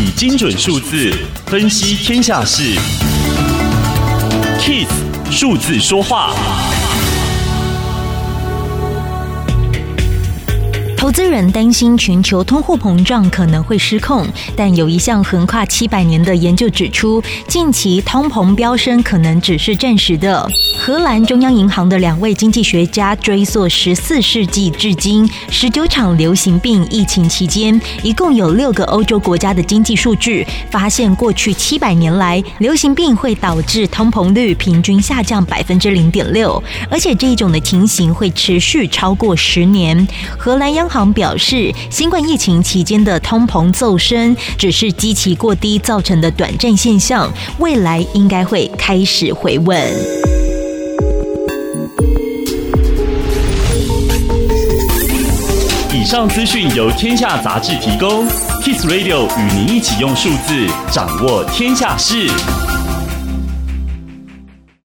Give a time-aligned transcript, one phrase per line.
[0.00, 1.12] 以精准数字
[1.46, 2.62] 分析天下事
[4.60, 4.86] ，KISS
[5.28, 6.32] 数字说话。
[10.98, 14.26] 投资人担心全球通货膨胀可能会失控，
[14.56, 20.44] 但有一项横跨七百年的研究指出，近期通膨飙升可能只是暂时的。
[20.76, 36.60] 荷兰中央银行的两位经济学家追溯十四世纪至今十九场流行病疫情期间，一共有六个欧洲国家的经济数据，发现过去七百年来流行病会导致通膨率平均下降百分之零点六，
[36.90, 40.04] 而且这一种的情形会持续超过十年。
[40.36, 49.78] 荷兰央央行表示，新冠疫情期间的通膨骤升只是基期过低造成的短暂现象，未来应该会开始回稳。
[55.92, 58.26] 以上资讯由天下杂志提供
[58.62, 62.26] ，Kiss Radio 与您一起用数字掌握天下事。